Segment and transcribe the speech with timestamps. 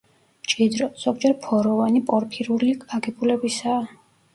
[0.45, 3.91] მჭიდრო, ზოგჯერ ფოროვანი, პორფირული აგებულებისაა.